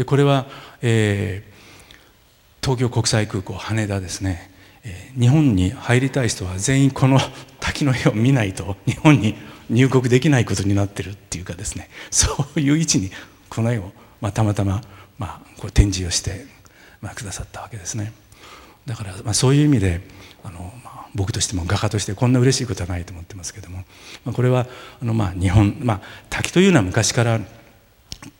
[0.00, 0.46] でこれは、
[0.80, 4.50] えー、東京国際空港羽田ですね、
[4.82, 7.20] えー、日本に入りたい人は全員この
[7.60, 9.36] 滝の絵を見ないと日本に
[9.68, 11.90] 入国できないことになってるっていうかですね。
[12.10, 13.10] そういう位置に
[13.50, 13.92] この絵を、
[14.22, 14.80] まあ、たまたま、
[15.18, 16.46] まあ、こう展示をして、
[17.02, 18.14] まあ、くださったわけですね。
[18.86, 20.00] だから、まあ、そういう意味で
[20.42, 23.84] あの、まあ、僕としても画家としてこんな嬉しいことはないと思ってますけども、
[24.24, 24.66] まあ、これは
[25.02, 27.38] あの、まあ、日本、まあ、滝というのは昔から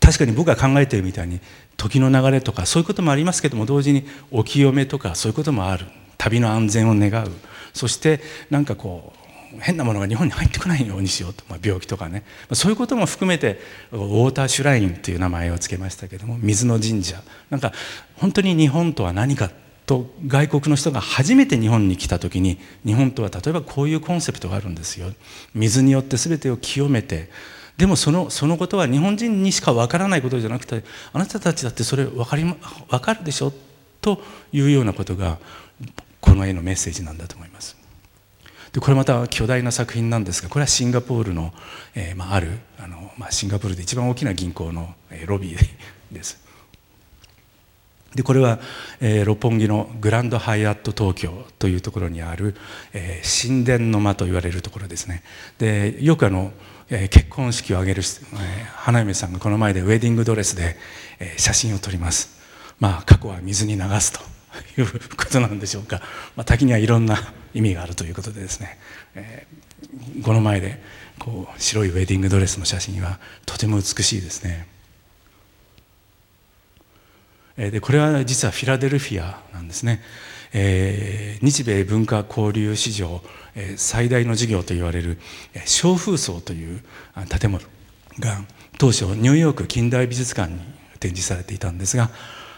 [0.01, 1.41] 確かに僕が考えているみたいに
[1.77, 5.87] 時の流れとかそういうこともありますけども同時にお清めとかそういうこともある。
[6.19, 7.31] 旅の安全を願う。
[7.73, 8.21] そして
[8.51, 12.25] なんかこう変なものが日本に入ってこないようにしようと、まあ、病気とかね。
[12.53, 13.59] そういうことも含めて
[13.91, 17.23] ウォーターシュラインという名前を付けましたけども水の神社。
[17.49, 17.73] なんか
[18.17, 19.51] 本当に日本とは何か
[19.87, 25.13] と外国の人が初めて日本に来た時に日本とは例えばこういうコンセプトがあるんですよ。
[25.55, 27.31] 水によって全てを清めて
[27.81, 30.85] でもそのそのことは日本人にしかわからないことじゃなくて
[31.15, 32.57] あなたたちだってそれ分かり、ま
[32.91, 33.55] 分かるでしょ？
[34.03, 34.23] と
[34.53, 35.39] いうようなことが
[36.21, 37.79] この絵のメッセージなんだと思います。
[38.75, 41.55] でこれまた巨大な作品なんですがこれはシンガポールの、
[41.95, 45.69] えーまあ、あるあの、まあ、シンガポールで一番大きな銀行の、えー、ロビー
[46.13, 46.39] です。
[48.15, 48.59] でこれは、
[49.01, 52.57] えー、六本木のグランドハイアット東京というところにある、
[52.93, 55.23] え、神殿の間と言われるところですね
[55.59, 56.53] でよくあの、
[56.91, 60.77] え、結婚式を挙げる、え、花嫁さんがこの前でウェディングドレスで、
[61.21, 62.41] え、写真を撮ります。
[62.81, 64.21] まあ過去は水に流すと
[64.81, 66.01] いうことなんでしょうか、
[66.35, 67.17] まあ、滝にはいろんな
[67.55, 68.79] 意味があるということでですね、
[69.15, 70.81] えー、この前で
[71.19, 74.67] こう白いウェディングドレスの写真はとても美しいですね。
[77.57, 80.01] でこれは実はフィラデルフィアなんですね、
[80.53, 83.23] えー、日米文化交流史上、
[83.55, 85.19] えー、最大の事業と言われる
[85.65, 86.81] 小風荘という
[87.39, 87.65] 建物
[88.19, 88.43] が
[88.79, 90.61] 当初ニューヨーク近代美術館に
[90.99, 92.11] 展示されていたんですが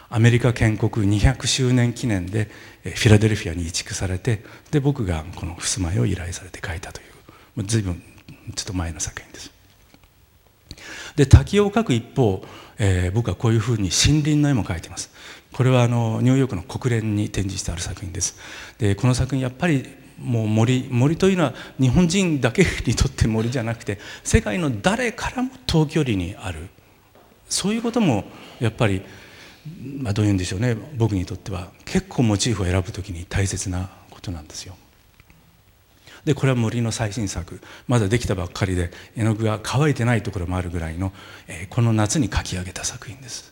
[0.08, 2.50] アメリカ建国200周年記念で
[2.82, 7.04] フィラデルフィアに移築されてで僕がこの襖絵を依頼されて描いたとい
[7.56, 8.02] う随分
[8.54, 9.52] ちょっと前の作品です。
[11.16, 12.42] で滝を描く一方
[12.84, 15.10] えー、僕はこういうふうに森林の絵も描いてます
[15.52, 18.36] これはあのニューヨークの国連に展示してある作品です。
[18.78, 19.86] でこの作品やっぱり
[20.18, 26.68] もう森森というのは日本人だけにとって森じゃなくて世界の誰からも遠距離にある。
[27.48, 28.24] そういうことも
[28.60, 29.02] やっぱり、
[29.98, 30.74] まあ、どういうんでしょうね。
[30.96, 34.74] 僕にとっては結構モチーフを選ぶ時に大切なことなんですよ。
[36.24, 37.60] でこれは森の最新作。
[37.88, 41.12] まだできたばっかりで絵の具が乾いてないところもあるぐらいの、
[41.46, 43.51] えー、この夏に描き上げた作品です。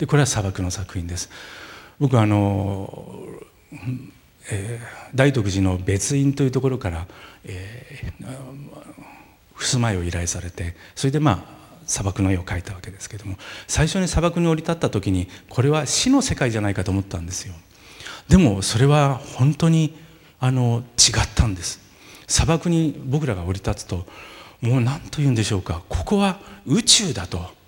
[0.00, 1.28] でこれは砂漠の作品です。
[1.98, 3.22] 僕はあの、
[4.50, 7.06] えー、大徳寺の別院というところから、
[7.44, 8.26] えー、
[9.56, 17.52] 襖絵を依頼されてそれでまあ砂漠の絵を描いたわけですけども最初に砂漠に降り立った時にこれは死の世界じゃないかと思ったんですよ。
[18.28, 19.98] でもそれは本当に
[20.38, 21.78] あの違ったんです。
[22.26, 24.06] 砂漠に僕らが降り立つと
[24.62, 25.82] もう何と言うんでしょうか。
[25.90, 27.59] ここは宇宙だと。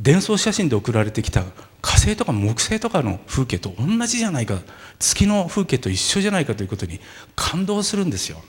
[0.00, 1.44] 伝送写真で送られてきた
[1.82, 4.58] 火星とか木星とかの風景と同じじゃないか
[4.98, 7.00] 月の風景と一緒じゃないかということに
[7.36, 8.42] 感動するんですよ。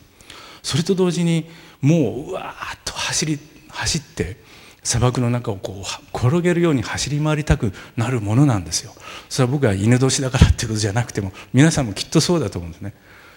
[0.64, 1.50] それと同時に
[1.82, 3.40] もううわーっと走り
[3.70, 4.38] 走って
[4.84, 8.94] 砂漠の中をこう転げるように走り回りたくなるものなんですよ。
[9.30, 12.94] それは僕が犬年だからっていうことじゃなくても皆さんもきっとそうだと思うんですね。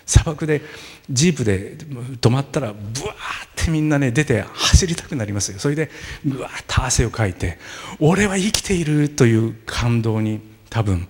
[0.07, 0.63] 砂漠で
[1.11, 5.59] ジープで止まったらブワーってみんなね出て走りたくなりますよ。
[5.59, 5.91] それで
[6.25, 7.59] ブワーッと汗をかいて
[7.99, 11.09] 俺は生きているという感動に多分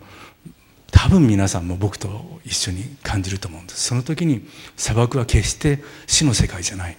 [0.93, 3.83] 多分皆さんも僕と一緒に感じると思うんです。
[3.83, 6.97] その時に砂漠は決して死の世界じゃない。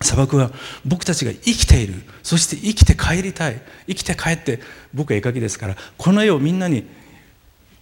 [0.00, 0.52] 砂漠は
[0.86, 1.94] 僕たちが生きている。
[2.22, 3.60] そして生きて帰りたい。
[3.88, 4.60] 生きて帰って
[4.94, 6.86] 僕は絵描きですからこの絵をみんなに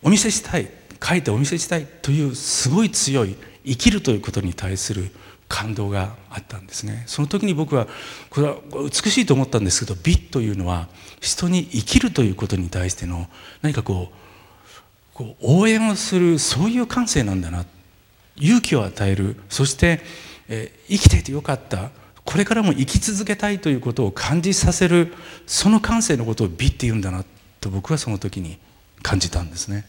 [0.03, 0.69] お見せしたい。
[0.99, 3.37] 描いてお見せしたいというすごい強い
[3.67, 5.11] 生きるということに対する
[5.49, 7.05] 感動があったんですね。
[7.07, 7.87] その時に僕は
[8.31, 10.89] これは美しいと思ったんですけど美というのは
[11.21, 13.28] 人に生きるということに対しての
[13.63, 14.27] 何かこう
[15.15, 17.65] こう応援をするそういう感性なんだな
[18.37, 20.01] 勇気を与えるそして、
[20.48, 21.91] えー、生きていてよかった
[22.25, 25.15] これからも生き続けたいということを感じさせる
[25.47, 27.25] その感性のことを美って言うんだな
[27.60, 28.59] と僕はその時に
[29.03, 29.87] 感じたんですね。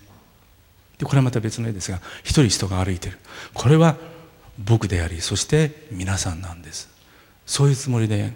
[0.98, 3.18] でこれはまた別の絵ですが一人人が歩いてる。
[3.54, 3.98] これは
[4.57, 6.89] 僕でありそして皆さんなんです。
[7.45, 8.33] そういうつもりで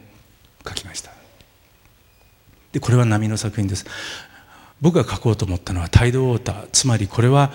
[0.63, 1.11] 描きました。
[2.71, 3.85] でこれは波の作品です。
[4.79, 7.51] 僕が描こうと思ったのはタイドウォーターつまりこれは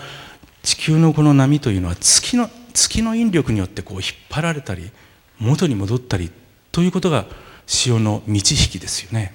[0.63, 4.91] 地球のこの波というのは月の月の引力によってこう引っ張られたり
[5.39, 6.31] 元に戻ったり
[6.71, 7.25] ということが
[7.65, 9.33] 潮の満ち引きですよね。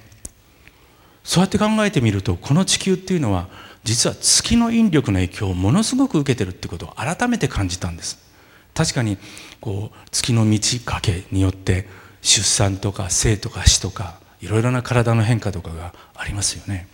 [1.25, 3.49] そうやって考えてみるとこの地球っていうのは
[3.85, 8.32] 実は月の引力の影響をものすごく受けてるってことを改めて感じたんです。
[8.75, 9.19] 確かに
[9.61, 11.87] こう月の満ち欠けによって
[12.23, 16.89] 出産とか生とか死とかいろいろな体の変化とかがありますよね。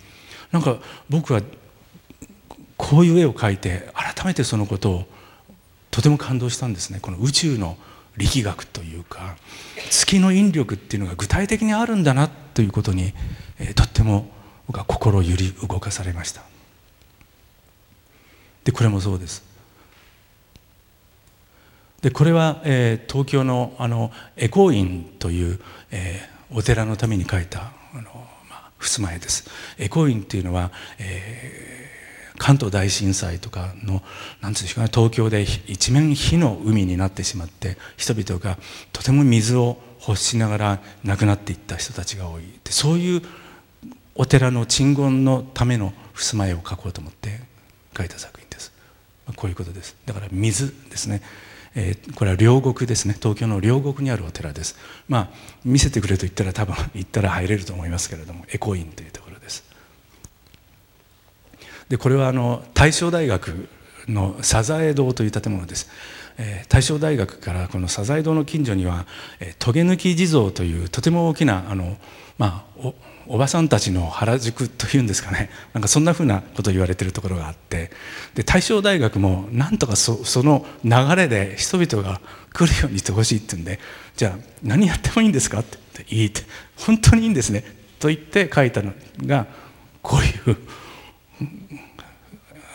[0.51, 0.77] なんか
[1.09, 1.41] 僕は
[2.77, 5.05] こういう絵を描いて改めてそのことを
[5.91, 6.99] とても感動したんですね。
[7.01, 7.77] この宇宙の
[8.17, 9.37] 力学というか
[9.89, 13.13] 月の引力っていうのが具体的にあるんだなということに、
[13.59, 14.29] え、とっても
[14.67, 16.43] 僕は心揺り動かされました。
[18.63, 19.48] でこれもそうです。
[22.01, 25.59] でこれは、えー、東京のあのエコー院という、
[25.91, 28.03] えー、お寺のために書いたあの、
[28.49, 29.49] まあ、襖絵です。
[29.77, 34.01] エコー院っていうのは、えー、関東大震災とかの
[34.41, 38.57] 何てうんですかね東京で一面火の海になってしまって人々が
[38.93, 42.43] とても水を欲しながら亡くなっていった人たちが多い。
[42.63, 43.21] でそういう
[44.15, 47.41] お寺の鎮魂のための襖絵を描こうと思って
[47.97, 48.73] 書いた作品です、
[49.25, 49.97] ま、こういうことです。
[50.05, 51.21] だから水ですね。
[51.75, 53.15] えー、これは両国ですね。
[53.17, 54.75] 東京の両国にあるお寺です。
[55.07, 55.29] まあ
[55.63, 59.63] 見せてくれと言ったら多分 行ったら入れると思いますけれどもエコインというところです。
[61.89, 63.67] でこれはあの大正大学
[64.07, 65.89] のサザエ堂という建物です、
[66.37, 69.05] えー、大正大学からこのサザエ堂の近所には、
[69.39, 71.97] えー、トゲ抜き地蔵というとても大きなあの
[72.39, 72.93] まあ
[73.27, 75.51] おばさんたちの原宿というんですかね。
[75.73, 77.91] なんかそんなふうなことを言われてるところがあって。
[78.33, 82.19] で大正大学もなんとかそその流れで人々が
[82.53, 83.79] 来るようにしてほしいって言うんで
[84.15, 85.59] じゃあ何やってもいいんですか？
[85.59, 86.41] って言っていいって
[86.77, 87.63] 本当にいいんですね。
[87.99, 88.93] と言って書いたの
[89.25, 89.45] が
[90.01, 90.57] こういう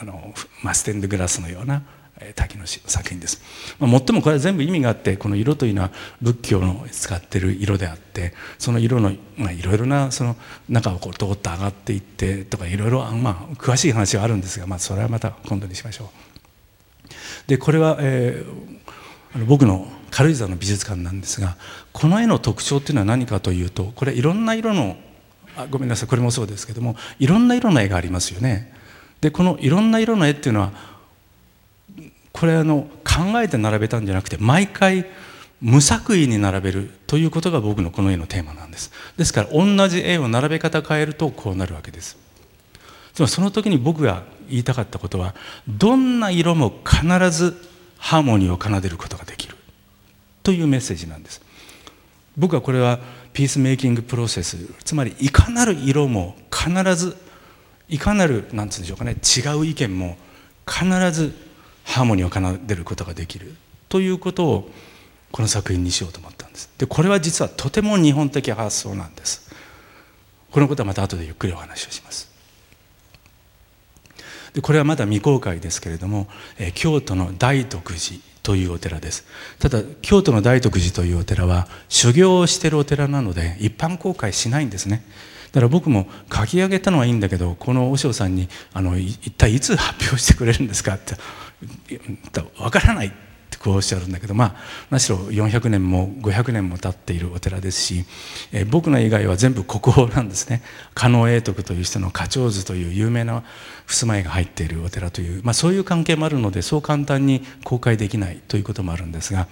[0.01, 1.83] あのマステンドグラスのような
[2.33, 3.43] 滝の作品です、
[3.79, 5.91] まあ、最もこれは全部意味があってこの色というのは
[6.23, 9.19] 仏教の使ってる色であってその色のい
[9.63, 10.37] ろいろなその
[10.69, 16.09] 中をこう通って上がっていってとかいろいろまあ詳しい話はあるんですが、まあ、それはまた今度にしましょう。
[17.47, 21.57] でこれは、えー、僕の軽井沢の美術館なんですが
[21.93, 24.97] この絵の特徴っていうのは何かというとこれいろんな色の
[25.57, 28.73] あごめんなさいこれもそうですけどもいろんな色の絵がありますよね。
[29.21, 30.73] でこのいろんな色の絵っていうのは
[32.35, 35.07] これあの考えて並べたんじゃなくて毎回
[35.63, 38.91] 無作為に並べるということが僕のこの絵のテーマなんです。
[39.17, 42.19] ですから同じ絵を並べ方変えるとこうなるわけです。
[43.15, 45.35] つまりその時に僕が言いたかったことは
[45.69, 47.57] どんな色も必ず
[47.99, 49.57] ハーモニーを奏でることができる
[50.43, 51.41] というメッセージなんです。
[52.37, 52.99] 僕はこれは
[53.33, 57.17] ピースメイキングプロセスつまりいかなる色も必ず
[57.89, 60.17] いかなる何て言うんでしょうかね違う意見も
[60.67, 61.33] 必ず
[61.85, 63.55] ハーモニーを奏でることができる。
[63.89, 64.71] ということを
[65.31, 66.71] この作品にしようと思ったんです。
[66.79, 69.53] でこれは実はとても日本的発想なんです。
[70.51, 72.33] このことはまた後でゆっくりお話をします。
[74.55, 76.29] でこれはまだ未公開ですけれども、
[76.59, 79.27] え京都の大徳寺というお寺です。
[79.59, 85.05] ただ京都の大徳寺というお寺は修行をしているお寺なので一般公開しないんですね。
[85.51, 91.15] だから僕も書き上げたのはいいんだけどこの和尚さんにあの一体いつ発表してくれるんですかって
[92.59, 93.11] わからないっ
[93.51, 94.55] てこうおっしゃるんだけどまあ
[94.91, 98.05] 何しろ400年も500年も経っているお寺ですし、
[98.53, 100.63] えー、僕の以外は全部国宝なんですね
[100.95, 103.45] 加納永徳という人の花鳥図という有名な
[103.87, 109.47] 襖絵が入っているお寺という、まあ、そういう関係もあるのでそう簡単に公開できないということもあるんですが、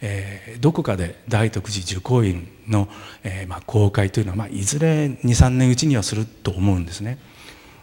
[0.00, 2.88] えー、どこかで大徳寺受講院の、
[3.24, 7.18] えーまあ、公開というのは、まあ、いずれ23年うちにはすると思うんですね。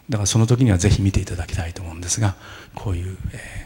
[0.10, 2.36] だからその時にはぜひ見ていただきたいと思うんですが
[2.75, 3.64] こういう、えー、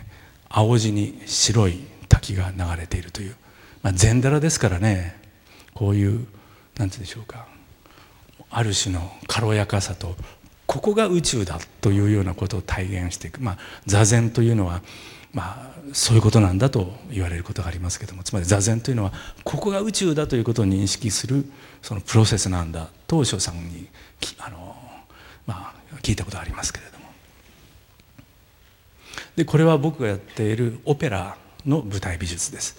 [0.50, 3.36] 青地に白い滝が流れているという、
[3.84, 5.18] まあ、禅寺ですからね。
[5.74, 6.28] こういう何て
[6.78, 7.48] 言うんでしょうか。
[8.50, 10.16] ある種の軽やかさと
[10.66, 14.82] ここが宇宙だというようなことを体現していく、まあ、座禅というのは、
[15.34, 18.24] まあ、そういうことなんだと言われることがありますけども。
[18.24, 19.12] つまり座禅というのは
[19.44, 21.46] ここが宇宙だということを認識する
[21.82, 22.90] そのプロセスなんだ。
[23.08, 23.88] と翔さんに
[24.38, 24.76] あの、
[25.48, 27.09] まあ、聞いたことがありますけれども。
[29.40, 32.76] でこれは僕がやっているオペラの舞台美術です。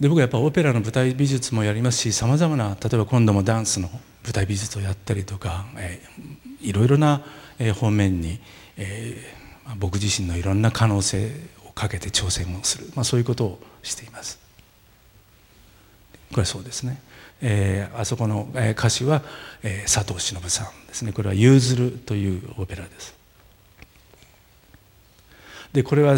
[0.00, 3.90] で僕はやっぱオペラの舞台美術もやりますしさまざまな例えば今度もダンスの
[4.24, 7.20] 舞台美術をやったりとか、えー、いろいろな、
[7.78, 8.40] 方面に、
[8.78, 11.30] えー、僕自身のいろんな可能性
[11.68, 14.40] をかけて挑戦をする、まあ、そういうことをしています。
[16.30, 17.02] これはそうですね、
[17.42, 19.22] えー、あそこの、歌詞は、
[19.62, 21.12] えー、佐藤忍さんですね。
[21.12, 23.23] これは「ゆうずる」というオペラです。
[25.74, 26.14] でこれは、え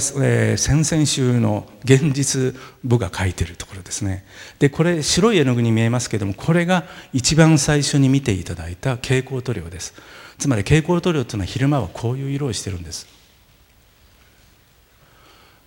[0.55, 4.27] ー、先々週の現実部が書いてるところですね。
[4.59, 6.85] でこれ白い絵の具に見えますけどもこれが
[7.15, 9.95] 一番最初に見ていただいた蛍光塗料です。
[10.37, 13.07] つまり蛍光塗料というのは昼間はこういう色をしてるんです。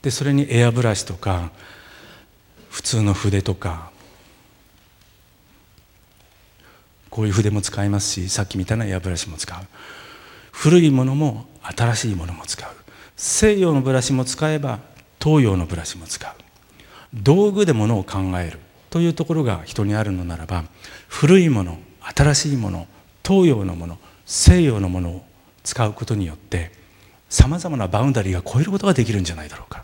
[0.03, 1.49] でそれにエアブラシとか
[2.69, 3.89] 普通の筆とか
[7.09, 9.59] こういう筆も使いますしさっきみたいなエアブラシも使う。
[10.51, 12.78] 古いものも新しいものも使う。
[13.21, 14.79] 西洋のブラシも使えば
[15.21, 16.33] 東洋のブラシも使う。
[17.13, 18.59] 道具でものを考える
[18.89, 20.63] というところが人にあるのならば
[21.09, 21.79] 古いもの
[22.15, 22.87] 新しいもの
[23.27, 25.25] 東洋のもの西洋のものを
[25.65, 26.71] 使うことによって
[27.29, 29.83] さまざまなバウンダリーが超えることができるんじゃないだろうか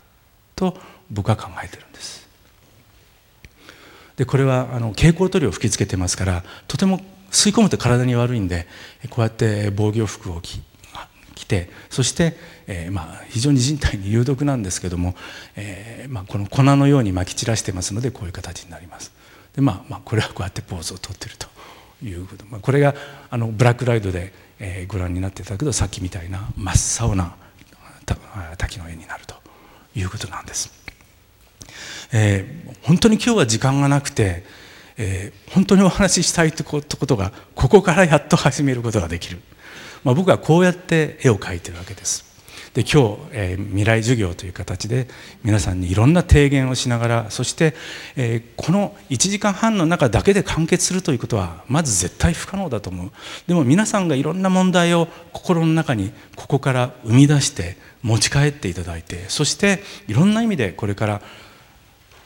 [0.54, 0.74] と
[1.10, 2.26] 僕は考えてるんです。
[4.16, 7.00] でこれはあの蛍光塗料を吹きつけてますからとても
[7.30, 8.66] 吸い込むと体に悪いんで
[9.10, 10.62] こうやって防御服を着
[11.36, 12.34] 来てそして、
[12.66, 15.14] えー、まあ、非常に人体に有毒なんですけども、
[15.54, 19.12] えー、まあ、この粉のようにまき散らしてますのでこういう形になります。
[19.54, 21.46] で、まあ、まあこれはこうやってポーズをとってると
[22.04, 22.94] いうこと、まあ、これが
[23.30, 27.36] あのブラックライドで、えー、ご覧になっていただくとさっきみたいな真っ青な
[28.56, 29.34] 滝の絵になると
[29.94, 30.70] いうことなんです、
[32.12, 34.44] えー、本当に今日は時間がなくて、
[34.96, 39.40] えー、本当にお話ししたいということがここからやっと始めることができる、
[40.06, 42.24] まあ、僕はこうやって絵を描いてるわけです。
[42.74, 45.08] で今日、えー、未来授業という形で
[45.42, 47.74] 皆さんにいろんな提言をしながらそして、
[48.14, 53.10] えー、この1時間半の中だけで完結するということはまず絶対不可能だと思う。
[53.48, 61.22] でも皆さんがいろんな問題を心の中にここから生み出して持ち帰っていただいてそしていろんな意味でこれから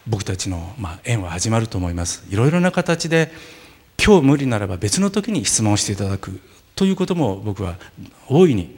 [0.06, 2.24] 僕たちの、まあ、縁は始まると思います。
[2.28, 3.32] いろいろな形で
[4.04, 6.40] 今日無理ならば別の時に質問していただく。
[6.80, 7.76] ということも僕は
[8.26, 8.74] 大いに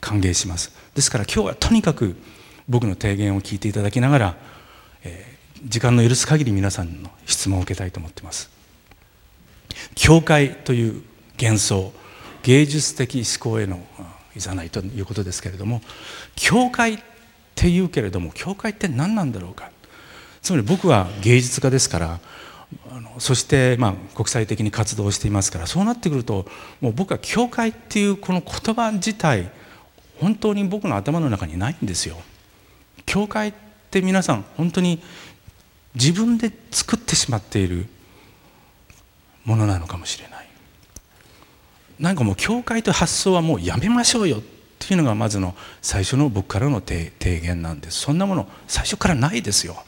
[0.00, 0.72] 歓迎します。
[0.96, 2.16] ですから今日はとにかく
[2.68, 4.36] 僕の提言を聞いていただきながら、
[5.04, 8.50] え、時間の許す限り皆さんの質問を受けたいと思っています。
[9.94, 11.02] 教会という
[11.40, 11.92] 幻想
[12.42, 13.86] 芸術的思考への
[14.34, 15.80] いざないということですけれども
[16.34, 16.98] 教会っ
[17.54, 19.70] ていうけれども教会って何なんだろうか。
[20.42, 22.20] つまり僕は芸術家ですから
[22.90, 26.46] あのそしてまあ国際的に活動していますからそうなってくると
[26.80, 29.50] もう僕は教会っていうこの言葉自体
[30.20, 32.16] 本当に僕の頭の中にないんですよ。
[33.06, 33.54] 教会っ
[33.90, 35.02] て皆さん本当に
[35.94, 37.86] 自分で作ってしまっている
[39.44, 40.48] ものなのかもしれない。
[41.98, 44.40] なんかもう教会と発想はもうやめましょうよっ
[44.78, 49.82] ていうのがまずの最初の僕からの提言なんですそんなもの最初からないですよ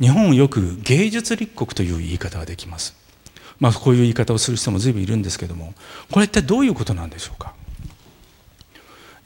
[0.00, 2.96] 日本よく芸術立国という言い方ができます。
[3.58, 5.74] まあこういう言い方をする人も随分いるんですけども
[6.10, 7.54] これ一体どういうことなんでしょうか？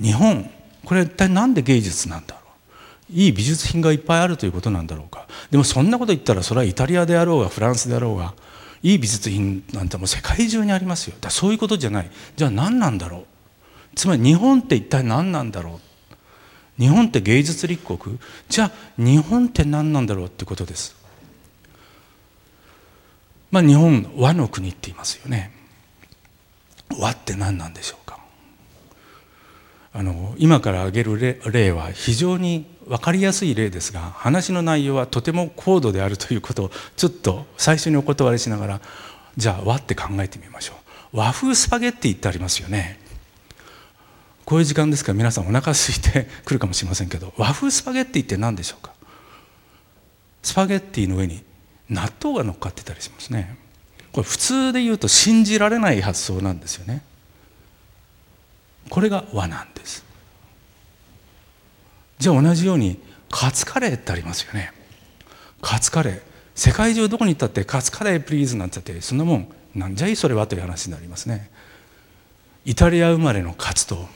[0.00, 0.50] 日本
[0.84, 2.40] これ一体何で芸術なんだろ
[3.10, 3.12] う？
[3.12, 5.28] いい美術品がいっぱいあるということなんだろうか？
[5.52, 8.34] でもそんなこと言ったらそれはイタリアであろうがフランスであろうが
[8.82, 11.16] いい美術品なんてもう世界中にありますよ。
[11.20, 12.10] だそういうことじゃない。
[12.34, 13.26] じゃあ何なんだろう？
[13.94, 15.80] つまり日本って一体何なんだろう？
[16.78, 18.18] 日本って芸術立国？
[18.48, 20.96] じゃあ日本って何なんだろうってことです。
[23.50, 25.52] まあ日本和の国って言いますよね。
[26.98, 28.18] 和って何なんでしょうか？
[29.92, 38.80] あの今から挙げる例は非常に分かりやすい例ですが話の内容はとても高度であるということをちょっと最初にお断りしながら
[39.36, 40.74] じゃあ和って考えてみましょ
[41.12, 41.18] う。
[41.18, 42.98] 和風スパゲッティってありますよね。
[44.44, 48.92] こういう時間ですから皆さんお腹空いてくるかもしれませんけど和風スパゲッティって何でしょうか？
[50.42, 51.42] スパゲッティの上に
[51.88, 53.56] 納豆が乗っかってたりしますね。
[54.12, 57.02] これ普通で言うと信じられない発想なんですよね。
[58.90, 60.04] これが和なんです。
[62.18, 64.72] じゃあ同じようにカツカレーってありますよね。
[65.62, 66.22] カツカレー。
[66.54, 70.14] 世界中どこに行ったってカツカレープリーズなんてってそんなもんなんじゃい？
[70.14, 71.50] それはという話になりますね。
[72.66, 74.06] イタリア生まれのカツと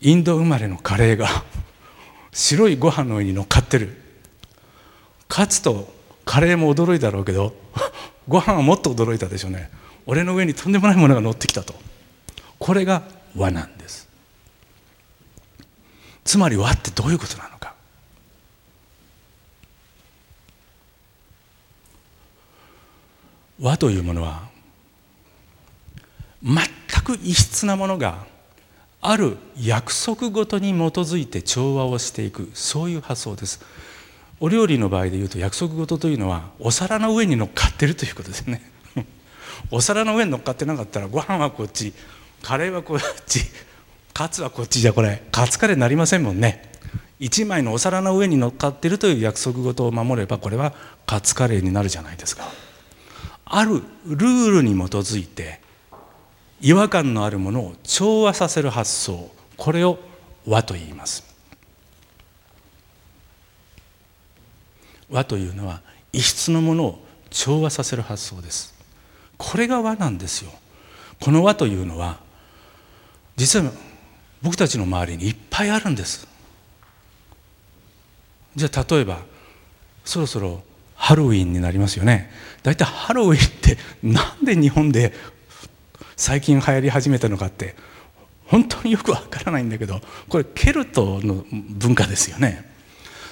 [0.00, 1.28] インド生まれのカレーが
[2.32, 4.00] 白いご飯の上に乗っかってる。
[5.28, 5.92] カツと
[6.24, 7.54] カレーも驚いたろうけど
[8.28, 9.70] ご飯はもっと驚いたでしょうね。
[10.06, 11.74] 俺の上にとんでもないものが乗ってきたと。
[12.58, 13.02] これが
[13.36, 14.08] 和なんです。
[16.24, 17.74] つまり和ってどういうことなのか。
[23.60, 24.48] 和というものは
[26.42, 26.56] 全
[27.02, 28.26] く異質なものが
[29.08, 33.64] ある約束ごとに基づいて調和をしていくそういう発想です。
[34.38, 38.70] お料理の場合でいうと約束事というのはお皿の上に乗っかってるということですね。
[39.72, 41.94] お皿の上に乗っかってなかったらご飯はこっち
[42.42, 43.40] カレーはこっち
[44.12, 46.70] カツはこっちじゃこれカツカレーになりませんもんね。
[47.18, 50.74] 一枚のお皿の上に乗っかってるという約束事を守ればこれは
[51.06, 52.46] カツカレーになるじゃないですか。
[53.46, 55.66] あるルールに基づいて
[56.60, 59.30] 違和感のあるものを調和させる発想。
[59.56, 59.98] これを
[60.46, 61.24] 和と言います。
[65.10, 65.80] 和というのは
[66.12, 68.74] 異質のものを調和させる発想です。
[69.36, 70.50] これが和なんですよ。
[71.20, 72.18] この和というのは
[73.36, 73.70] 実は
[74.42, 76.26] 僕たちの周りにいっぱいあるんです。
[78.56, 79.20] じゃあ例えば
[80.04, 80.62] そろそろ
[80.94, 82.30] ハロウィンになりますよね。
[82.62, 85.12] 大体ハロウィンってなんで日本で
[86.18, 87.76] 最近流行り始めたのかって
[88.46, 92.68] 本当によくわからないんだけどこれケルトの文化ですよね。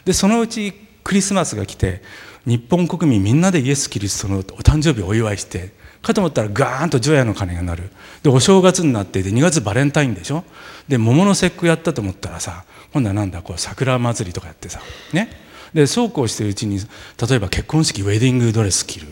[0.04, 2.00] でそのうちクリスマスが来て
[2.46, 7.90] 日本国民みんなでイエス・キリストのお誕生日をお祝いしてかと思ったらガーンと除夜の鐘が鳴る。
[8.22, 10.44] でお正月になってで2月バレンタインでしょ？
[10.86, 13.42] で桃の節句やったと思ったらさ今度はなんだ？
[13.42, 14.80] こう桜祭りとかやってさ
[15.12, 15.28] ね？
[15.74, 19.08] でそうこうしてるうちに例えば結婚式ウェディングドレス着る。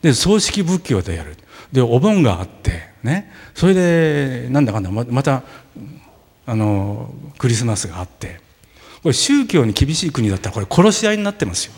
[0.00, 1.36] で葬式仏教でやる。
[1.70, 3.32] でお盆があってね。
[3.54, 5.42] それでなんだかんだまた
[6.46, 8.40] あのクリスマスがあって
[9.02, 11.72] これ宗教に厳しい国だったらこれ殺し合いになってますよ。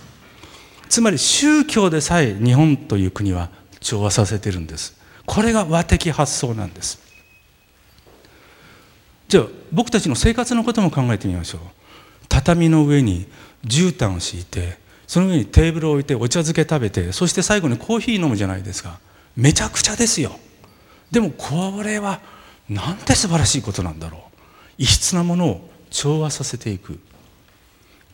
[0.88, 3.50] つまり宗教でさえ日本という国は
[3.80, 5.00] 調和させてるんです。
[5.24, 7.00] これが和的発想なんです。
[9.28, 11.60] じゃあ僕たちの生活のことも考えてみましょう。
[12.28, 13.26] 畳の上に
[13.64, 18.98] 絨毯を敷いてその上にテーブルを置いてお茶漬け食べてそして最後にコーヒー飲むじゃないですか。
[19.36, 20.38] めちゃくちゃですよ。
[21.12, 22.20] でもこれは
[22.68, 24.20] なんて素晴らしいことなんだろう。
[24.78, 26.98] 異質なものを調和させていく。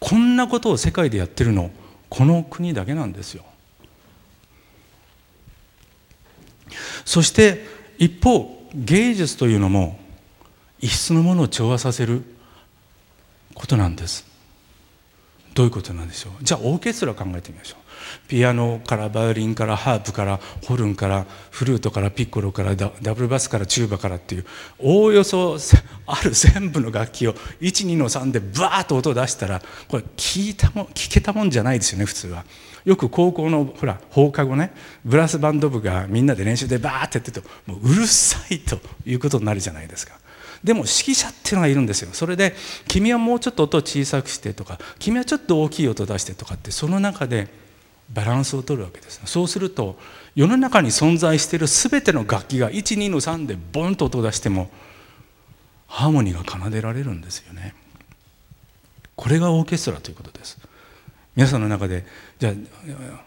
[0.00, 1.70] こんなことを世界でやってるの。
[2.08, 3.44] この国だけなんですよ。
[7.04, 7.64] そして
[7.98, 9.98] 一方芸術というのも
[10.80, 12.22] 異質のものを調和させる
[13.54, 14.26] ことなんです。
[15.58, 16.44] どういうことなんでしょう？
[16.44, 24.46] じゃあオーケストラ考えてみましょうピアノからバイオリンからハープからホルンからフルートからピッコロからダブルバスからチューバからっていう
[24.78, 25.56] おおよそ
[26.06, 32.44] ある全部の楽器を12の3でバーッと音を出したらこれ聞いたも聞けたもんじゃないですよね普通は。
[32.84, 34.72] よく高校のほら放課後ね
[35.04, 40.14] ブラスバンド部がみんなで練習でバーってやってるともううるさいということになるじゃないですか。
[40.64, 42.10] でも指揮者っていうのがいるんですよ。
[42.12, 42.54] それで
[42.86, 47.48] 君はもうちょっと音を小さくしてとか君はちょっと大きい音出してとかってその中で
[48.12, 49.98] バランスを取るわけですそうすると
[50.34, 54.70] 世の中に存在している全ての楽器が12の3でボンと音を出しても
[55.86, 57.74] ハーモニーが奏でられるんですよね。
[59.16, 60.58] これがオーケストラということです。
[61.34, 62.04] 皆さんの中で
[62.38, 62.52] じゃ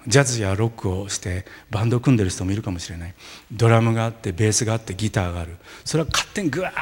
[0.08, 3.14] ジャズやロックをしてバンドを組んでる人もいるかもしれない。
[3.52, 5.58] ドラムがあってベースがあってギターがある。
[5.84, 6.74] それは勝手にグワー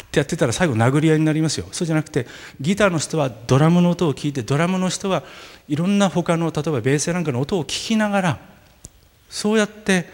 [0.00, 1.66] ってやってたら最後殴り合いになりますよ。
[1.72, 2.26] そうじゃなくて
[2.60, 5.22] ギターの人はドラムの音を聞いてドラムの人は
[5.68, 8.38] いろんな他の例えばベースなんかの音を聞きながら
[9.28, 10.08] そうやって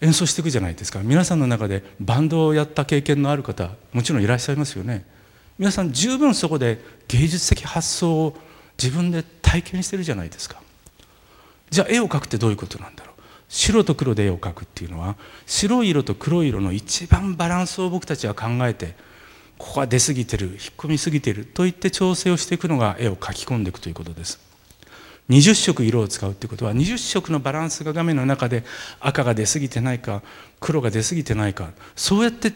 [0.00, 1.00] 演奏していくじゃないですか。
[1.02, 5.04] 皆さんの中でバンドをやった経験のある方もちろんいらっしゃいますよね。
[5.58, 8.36] 皆さん十分そこで芸術的発想を
[8.76, 10.60] 自分で体験してるじゃないですか。
[11.70, 13.13] じゃあ絵を描くってどういうことなんだろう。
[13.54, 15.14] 白と黒で絵を描くっていうのは
[15.46, 18.96] 白い色と黒い色の一番バランスを僕たちは考えて
[19.58, 24.40] ここは出過ぎてる引っ込み過ぎてるといって調整をしていくのが絵を描き込んでいくということです。
[25.30, 28.64] 20色色を使うってことは20色のバランスが画面の中で
[28.98, 30.20] 赤が出過ぎてないか
[30.58, 32.52] 黒が出過ぎてないかそうやって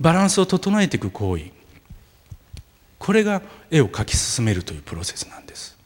[0.00, 1.44] バランスを整えていく行為。
[2.98, 5.78] これが絵を描き進めるというプロセスなんです。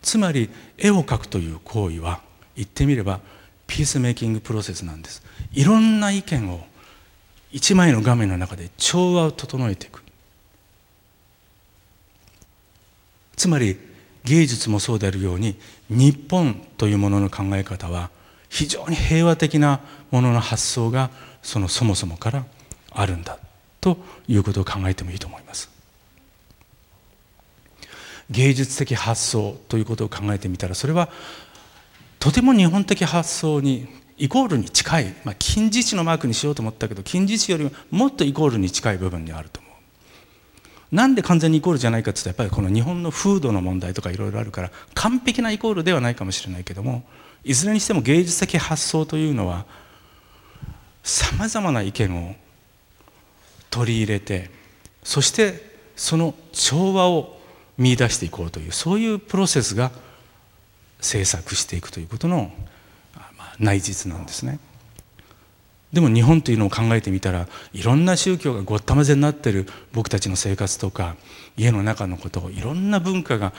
[0.00, 2.26] つまり絵を描くという行為は
[2.58, 3.20] 言ってみれば
[3.68, 5.22] ピースメイキングプロセスなんです。
[5.52, 6.60] いろんな意見を
[7.52, 10.02] 一枚の画面の中で調和を整えていく。
[13.36, 13.78] つまり
[14.24, 15.56] 芸術もそうであるように
[15.88, 18.10] 日本というものの考え方は
[18.48, 21.10] 非常に平和的なものの発想が
[21.42, 22.44] そのそもそもから
[22.90, 23.38] あるんだ
[23.80, 25.70] ということを考えてもいいと思います。
[28.30, 31.08] 芸術的発想ということを考えてみたらそれは
[32.18, 39.72] とても日本的発想にイコールに近い、まあ、金字地のマークにしようと思ったけど金字地よりももっとイコールに近い部分にあると思う。
[40.90, 47.02] なんで完全にイコールじゃないかって言ったらやっぱりこの日本の風土の問題とかいろいろあるから完璧なイコールではないかもしれないけども
[47.44, 49.66] いずれにしても芸術的発想というのは
[51.02, 52.34] さまざまな意見を
[53.70, 54.50] 取り入れて
[55.02, 55.62] そして
[55.94, 57.38] その調和を
[57.76, 59.90] 見出していこうというそういうプロセスが
[61.00, 62.50] 制作していくということの、
[63.14, 64.58] まあ、内実なんですね。
[65.92, 71.16] でも日本というのを考えてみたらいろんな宗教がごったまぜになってる僕たちの生活とか
[71.56, 73.54] 家の中のことをいろんな文化が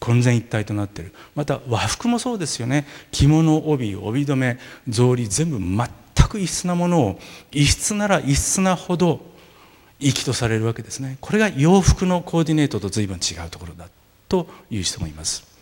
[0.00, 1.12] 混然一体となってる。
[1.34, 2.86] また和服もそうですよね。
[3.12, 4.58] 着物帯帯留め
[4.90, 7.20] 草履全部全く異質なものを
[7.52, 9.20] 異質なら異質なほど
[10.00, 11.18] きとされるわけですね。
[11.20, 13.88] これが洋服のコーディネートと随分違うところだ
[14.28, 15.55] という人もいます。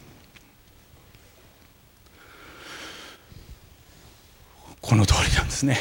[4.84, 5.78] この通りなんですね。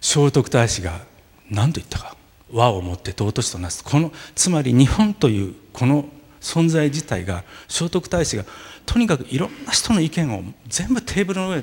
[0.00, 1.02] 聖徳太子が
[1.50, 2.16] 何と言ったか
[2.50, 3.84] 和をもって尊しとなす。
[3.84, 6.06] このつまり日本というこの
[6.40, 8.46] 存在自体が聖徳太子が
[8.86, 11.62] とにかくいろんな人の意見を全部テーブルの上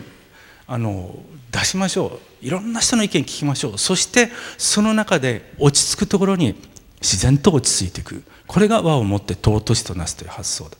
[0.67, 1.15] あの
[1.51, 2.45] 出しましょう。
[2.45, 3.77] いろんな人の意見聞きましょう。
[3.79, 4.29] そして
[4.59, 6.53] その中で落ち着くところに
[7.01, 8.23] 自然と落ち着いていく。
[8.45, 10.77] これが和をもって尊しとなすという発想だ。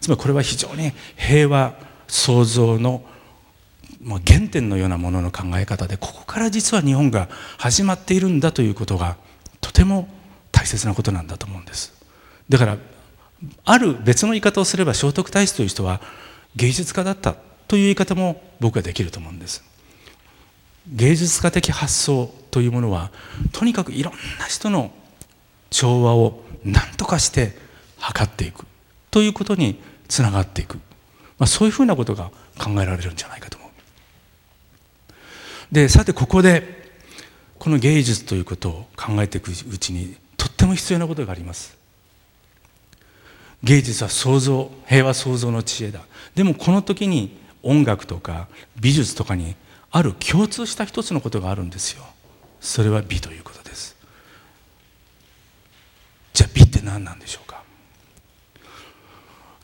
[0.00, 1.74] つまりこれは非常に平和
[2.06, 3.02] 創造の
[4.02, 9.16] もう原点のようなものの考え方でここから実は日本が始まっているんだということが
[9.60, 10.08] とても
[10.52, 11.94] 大切なことなんだと思うんです。
[12.48, 12.78] だから
[13.64, 16.00] ある別の言い方をすれば聖徳太子という人は
[16.56, 19.62] 芸術家だったという言い方も僕はできると思うんです。
[20.88, 23.10] 芸術家的発想というものは
[23.52, 24.90] とにかくいろんな人の
[25.70, 27.56] 調和を何とかして
[27.98, 28.64] 測っていく
[29.10, 30.76] ということにつながっていく、
[31.38, 33.57] まあ、そういうふうなことが考えられるんじゃないかと。
[35.70, 36.92] でさてここで
[37.58, 41.76] この芸術ということを考えていくうちにとっても必要なことがあります。
[43.64, 46.00] 芸術は創造平和創造の知恵だ。
[46.34, 48.46] でもこの時に音楽とか
[48.80, 49.56] 美術とかに
[49.90, 52.04] ある共通した一つのことがあるんですよ。
[52.60, 53.96] それは美ということです。
[56.32, 57.62] じゃあ美って何なんでしょうか？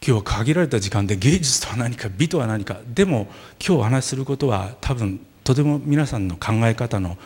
[0.05, 2.79] 今日は限られた時間で芸術とは何か美とは何か。
[2.87, 3.29] でも
[3.65, 7.17] 今日お話しすることは多分とても皆さんの考え方の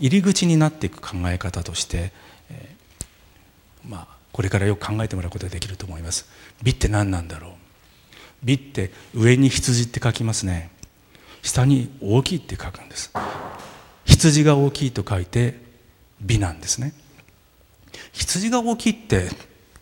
[0.00, 2.12] 入り口になっていく考え方として、
[2.50, 6.26] えー、まあこれからよく考えてもらうことができると思います
[6.62, 7.50] 美って何なんだろう
[8.42, 10.70] 美って上に羊って書きますね
[11.42, 13.12] 下に大きいって書くんです
[14.04, 15.60] 羊が大きいと書いて
[16.20, 16.94] 美なんですね
[18.12, 19.28] 羊が大きいって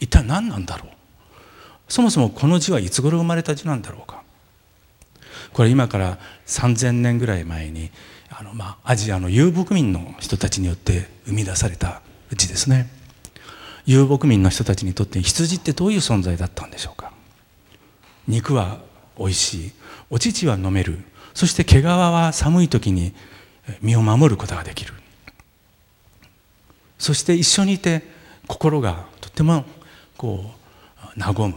[0.00, 0.88] 一体何なんだろう？
[1.88, 4.21] そもそもこの字はいつ頃生まれた字なんだろうか？
[5.52, 7.90] これ今から3000年ぐらい前に
[8.30, 12.02] あの、まあ、アジアの遊牧民の人たちによって生み出された
[12.34, 12.90] 字ですね。
[13.84, 17.12] 遊牧民の人たちにとって羊ってどういう存在だったんでしょうか。
[18.28, 18.78] 肉は
[19.16, 19.72] おいしい。
[20.10, 20.98] お乳は飲める。
[21.34, 23.12] そして毛皮は寒い時に
[23.80, 24.94] 身を守ることができる。
[26.98, 28.02] そして一緒にいて
[28.46, 29.64] 心がとても
[30.16, 30.52] こ
[31.16, 31.54] う和む。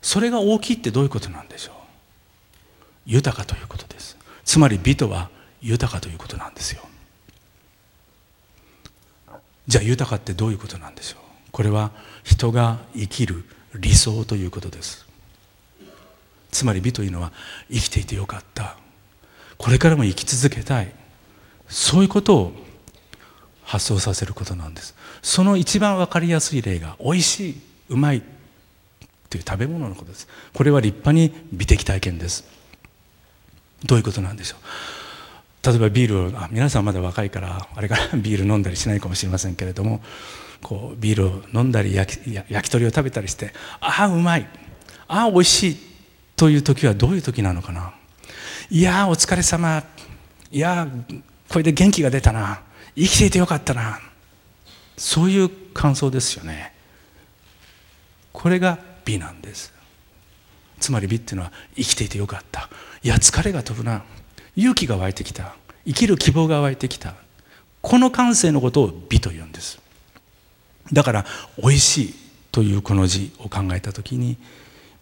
[0.00, 1.73] それが大きいってどういうことなんでしょう。
[3.06, 4.16] 豊かということです。
[4.44, 6.82] つまり美とは豊かということなんですよ。
[9.66, 11.20] じゃあ豊かってどういうことなんでしょう？
[11.50, 11.90] これは
[12.22, 15.06] 人が生きる理想ということです。
[16.50, 17.32] つまり美というのは
[17.70, 18.76] 生きていてよかった。
[19.56, 20.92] これからも生き続けたい。
[21.68, 22.52] そういうことを
[23.62, 24.94] 発想させることなんです。
[25.22, 28.22] その一番分かりやすい例が美味しいうまい
[29.30, 30.28] という食べ物のことです。
[30.52, 32.44] これは立派に美的体験です。
[33.84, 34.60] どういうことなんでしょう。
[35.66, 40.02] 例えばビールをあ皆さんまだ若いからあれから ビール飲んだりしないかもしれませんけれども
[40.62, 44.46] こうビールを飲んだり焼き焼き鳥を食べたりしてああうまい
[45.08, 45.76] ああおいしい
[46.36, 47.94] という時はどういう時なのかな。
[48.70, 49.84] いやお疲れ様
[50.50, 50.88] いや
[51.48, 52.60] これで元気が出たな
[52.96, 54.00] 生きていてよかったな
[54.96, 56.72] そういう感想ですよね。
[58.32, 59.72] これが美なんです。
[60.80, 62.68] つまり美っていうのは生きていてよかった。
[63.04, 64.02] いや疲れが飛ぶな。
[64.56, 65.54] 勇気が湧いてきた。
[65.86, 67.14] 生きる希望が湧いてきた。
[67.82, 69.78] この感性のことを美というんです。
[70.90, 71.26] だから
[71.62, 72.14] 美味しい
[72.50, 74.38] というこの字を考えた時に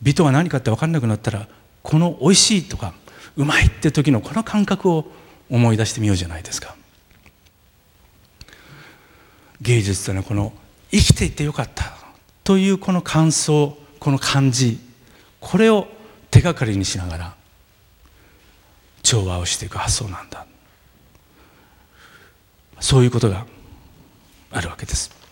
[0.00, 1.46] 美とは何かって分かんなくなったら
[1.82, 2.92] この美味しいとか
[3.36, 5.06] うまいって時のこの感覚を
[5.48, 6.74] 思い出してみようじゃないですか。
[9.60, 10.52] 芸術というのはこの
[10.90, 11.92] 生きていてよかった
[12.42, 14.80] というこの感想この感じ
[15.38, 15.86] これを
[16.32, 17.41] 手がかりにしながら
[19.02, 20.46] 調和をしていく発想なんだ。
[22.80, 23.46] そういうことが
[24.50, 25.22] あるわけです。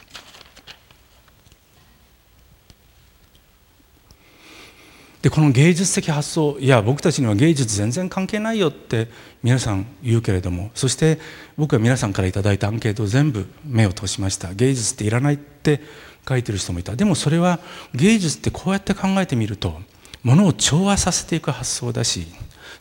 [5.23, 9.09] でこの芸術的発想いや僕たちには芸術全然関係ないよって
[9.43, 11.19] 皆さん言うけれどもそして
[11.59, 14.55] 僕は皆さんから頂いたアンケートを全部目を通しました。
[14.55, 15.83] 芸術っていらないって
[16.27, 16.97] 書いてる人もいた。
[16.97, 17.61] でもそれは
[17.95, 19.81] 芸術ってこうやって考えてみると
[20.23, 22.27] ものを調和させていく発想だし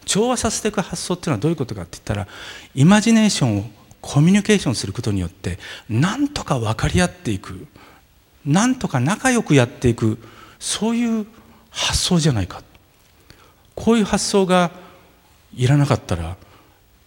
[0.05, 2.27] 調和させていく発想っていうのはどういうことかって言ったら
[2.75, 3.63] イマジネーションを
[4.01, 5.59] コミュニケーションすることによって
[5.89, 7.67] なんとか分かり合っていく
[8.45, 10.17] なんとか仲良くやっていく
[10.59, 11.25] そういう
[11.69, 12.63] 発想じゃないか。
[13.75, 14.71] こういう発想が
[15.55, 16.35] いらなかったら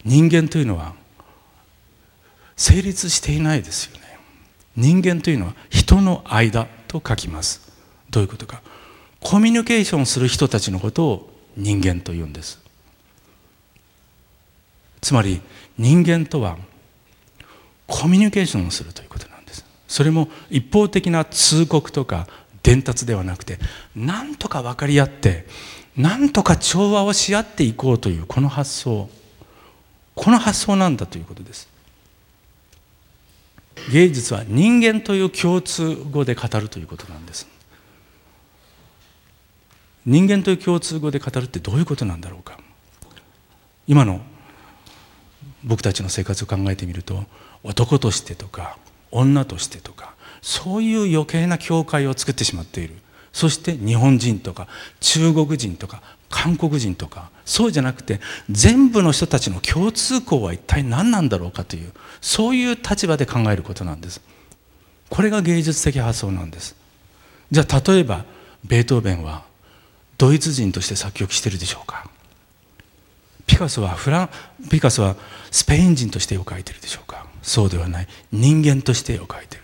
[0.03, 0.93] 人間というのは
[2.55, 4.17] 成立していないですよね。
[4.75, 7.71] 人間というのは人の間と書きます。
[8.09, 8.61] どういうことか。
[9.19, 12.62] コミュニケーションする人たちのことを人間と言うんです。
[15.03, 15.41] つまり
[15.77, 16.57] 人間とは
[17.87, 19.65] コミュニケーションをするということなんです。
[19.87, 22.27] それも一方的な通告とか
[22.63, 23.59] 伝達ではなくて
[23.95, 25.45] 何とか分かり合って
[25.97, 29.09] 何とか調和をし合っていこうというこの発想
[30.15, 31.67] この発想なんだということです。
[33.91, 37.45] 芸術は人間という共通語で語るということなんです。
[40.05, 42.57] 人間という共通語で語るってどういうことなんだろうか。
[43.85, 44.21] 今の
[45.63, 47.23] 僕たちの生活を考えてみると
[47.63, 48.77] 男としてとか
[49.11, 52.95] 女としてとかそういう余計な境界を作ってしまっている。
[53.31, 54.67] そして日本人とか
[54.99, 64.21] 中国人とか韓国人とかそうじゃなくて全部の人たちの共通項は一体何なんだろうかというそういう立場で考えることなんです。
[65.09, 66.75] これが芸術的発想なんです。
[67.51, 68.25] じゃあ例えば
[68.63, 69.43] ベートーベンは
[70.17, 72.09] ドイツ人として作曲してるでしょうか。
[73.45, 74.29] ピカソはフラン
[74.69, 75.15] ピカソは
[75.51, 77.27] スペイン人として絵を描いてるでしょうか。
[77.41, 78.07] そうではない。
[78.31, 79.63] 人間として絵を描いてる。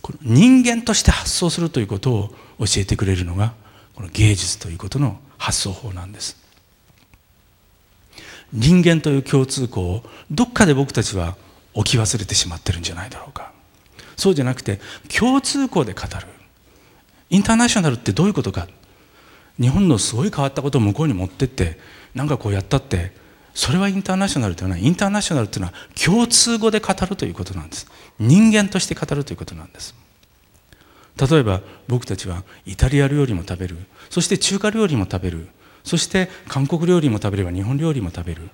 [0.00, 3.54] この人間として発想するということを教えてくれるのが
[3.94, 6.36] この芸術ということの発想法なんです。
[8.52, 11.36] 人間という共通項をどっかで僕たちは
[11.74, 13.52] 置き忘れてしまってるんじゃないだろうか。
[14.16, 16.08] そうじゃなくて共通項で語る。
[17.30, 18.68] インターナショナルってどういうことか。
[19.60, 21.78] 日本のすごい変わったことを向こうに持ってって
[22.14, 23.12] なんかこうやったって
[23.54, 27.86] それはインターナショナルではないインターナショナルというのは共通語で語るということなんです。
[28.18, 29.94] 人間として語るということなんです。
[31.30, 33.76] 例えば僕たちはイタリア料理も食べる。
[34.08, 35.48] そして中華料理も食べる。
[35.84, 38.48] そして韓国料理も食べれば日本料理も食べる。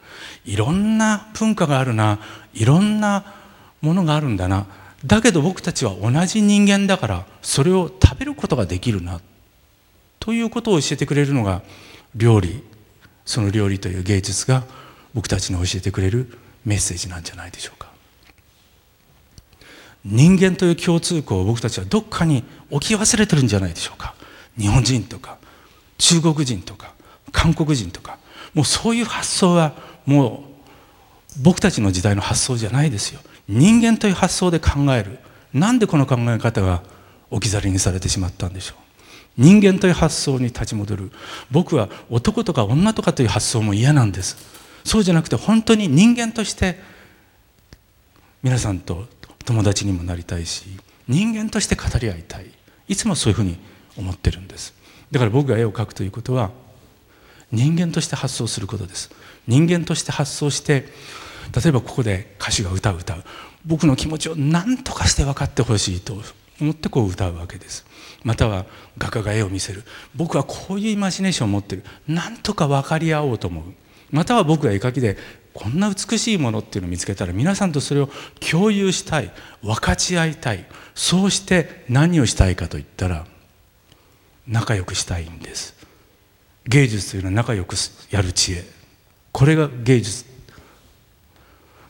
[0.45, 2.19] いろんな文化があるな。
[2.55, 3.35] いろんな
[3.81, 4.67] ものがあるんだな。
[5.05, 9.21] だけど僕たちは同じ人間だからそれを食べることができるな。
[10.19, 11.63] ということを教えてくれるのが
[12.17, 12.65] 料理。
[13.29, 14.65] その料理という芸術が
[15.13, 17.93] 僕たちに教えてくれるメッセージなんじゃないでしょうか。
[20.03, 24.15] 人間という共通項を僕たちはどっかに置き忘れてるんじゃないでしょうか。
[24.59, 25.37] 日本人とか
[25.99, 26.95] 中国人とか
[27.31, 28.17] 韓国人とか。
[28.55, 29.75] もうそういう発想は
[30.07, 30.45] も
[31.37, 33.21] う僕たちの時代の発想じゃないですよ。
[33.47, 35.19] 人間という発想で考える。
[35.53, 36.83] なんでこの考え方が
[37.31, 38.88] 置き去りにされてしまったんでしょう。
[39.39, 41.13] 人間という発想に立ち戻る。
[41.51, 44.37] 僕は男とか女とかという発想も嫌なんです。
[44.85, 46.79] そうじゃなくて本当に人間として
[48.43, 49.07] 皆さんと
[49.45, 50.65] 友達にもなりたいし
[51.09, 52.47] 人間として語り合いたい。
[52.89, 53.59] いつもそういうふうに
[53.97, 54.75] 思ってるんです。
[55.11, 56.51] だから僕が絵を描くということは
[57.53, 59.11] 人間として発想することです。
[59.47, 60.87] 人間として発想して
[61.55, 63.25] 例えばここで歌手が歌う歌う。
[63.65, 66.21] 僕の気持ちを何とかして分かってほしいと
[66.61, 67.85] 思ってこう歌うわけです。
[68.25, 68.67] または
[68.97, 69.85] 画家が絵を見せる。
[70.15, 71.85] 僕はこういうイマジネーションを持ってる。
[72.07, 73.65] 何とか分かり合おうと思う。
[74.11, 75.17] または僕が絵描きで
[75.53, 78.09] こんな美しいものっていうのを見つけたら皆さんとそれを
[78.51, 79.31] 共有したい。
[79.63, 80.65] 分かち合いたい。
[80.95, 83.27] そうして何をしたいかといったら
[84.47, 85.75] 仲良くしたいんです。
[86.67, 87.77] 芸術というのは仲良く
[88.11, 88.65] やる知恵。
[89.33, 90.25] これが芸術。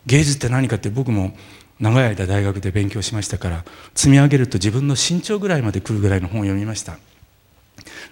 [0.07, 1.37] 芸術って何かって僕も
[1.81, 3.65] 長い間大学で勉強しましたから
[3.95, 6.99] 積み上げると自分の身長ぐらいまで来るぐらいの本を読みました。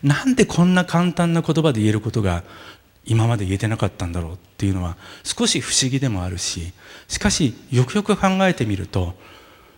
[0.03, 2.45] なんでこんな簡単な言葉で言えることが
[3.05, 6.73] 今まで言えてなかったんだろうっていうのは少し不思議でもあるし
[7.09, 9.15] しかしよくよく考えてみると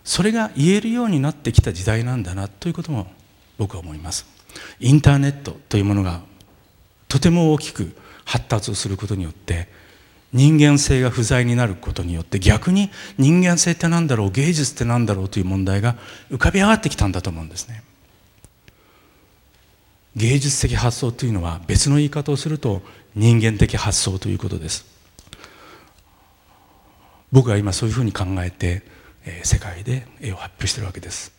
[0.03, 3.07] それが言えるようになってきた時代なんだなということも
[3.57, 4.25] 僕は思います。
[4.79, 6.21] インターネットというものが
[7.07, 9.67] とても大きく発達をすることによって
[10.31, 15.95] 人間性が不在になることによって逆に人間性って何だろう芸術って何だろうという問題が
[16.29, 17.83] 浮かび上がってきたんだと思うんですね。
[20.15, 22.81] 芸術的発想というのは別の言い方をすると
[23.15, 24.85] 人間的発想ということです。
[27.31, 28.83] 僕は今そういうふうに考えて
[29.43, 31.38] 世界で絵を発表してるわけです。